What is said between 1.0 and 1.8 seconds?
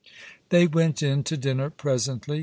in to dinner